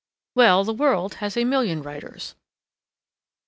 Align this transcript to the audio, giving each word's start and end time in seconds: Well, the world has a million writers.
Well, 0.33 0.63
the 0.63 0.73
world 0.73 1.13
has 1.21 1.37
a 1.37 1.43
million 1.45 1.83
writers. 1.83 2.33